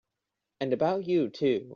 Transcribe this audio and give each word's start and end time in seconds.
And 0.59 0.73
about 0.73 1.05
you 1.05 1.29
too! 1.29 1.69